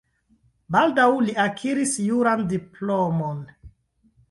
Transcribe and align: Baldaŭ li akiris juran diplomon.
Baldaŭ 0.75 1.05
li 1.25 1.35
akiris 1.43 1.95
juran 2.07 2.43
diplomon. 2.57 3.47